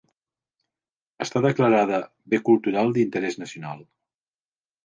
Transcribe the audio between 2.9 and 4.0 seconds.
d'interès nacional.